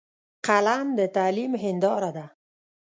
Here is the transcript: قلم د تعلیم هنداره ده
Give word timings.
قلم 0.47 0.87
د 0.97 0.99
تعلیم 1.15 1.51
هنداره 1.63 2.09
ده 2.17 2.25